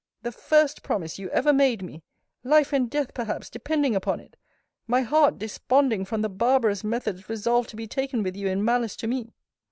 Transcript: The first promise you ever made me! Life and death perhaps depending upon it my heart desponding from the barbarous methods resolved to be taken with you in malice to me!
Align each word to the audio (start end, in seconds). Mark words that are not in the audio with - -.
The 0.23 0.31
first 0.31 0.81
promise 0.81 1.19
you 1.19 1.29
ever 1.29 1.53
made 1.53 1.83
me! 1.83 2.01
Life 2.43 2.73
and 2.73 2.89
death 2.89 3.13
perhaps 3.13 3.51
depending 3.51 3.95
upon 3.95 4.19
it 4.19 4.35
my 4.87 5.01
heart 5.01 5.37
desponding 5.37 6.05
from 6.05 6.23
the 6.23 6.27
barbarous 6.27 6.83
methods 6.83 7.29
resolved 7.29 7.69
to 7.69 7.75
be 7.75 7.85
taken 7.85 8.23
with 8.23 8.35
you 8.35 8.47
in 8.47 8.65
malice 8.65 8.95
to 8.95 9.05
me! 9.05 9.35